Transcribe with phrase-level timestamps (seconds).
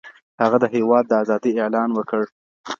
[0.41, 2.21] هغه د هېواد د آزادۍ اعلان وکړ.